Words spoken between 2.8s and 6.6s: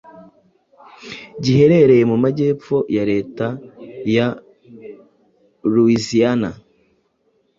ya leta ya Louisiana